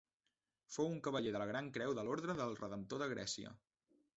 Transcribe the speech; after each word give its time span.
Fou 0.75 0.89
un 0.91 0.95
cavaller 1.07 1.33
de 1.35 1.41
la 1.43 1.47
Gran 1.51 1.69
Creu 1.75 1.93
de 1.99 2.07
l'Ordre 2.09 2.39
del 2.41 2.59
Redemptor 2.63 3.05
de 3.07 3.13
Grècia. 3.13 3.53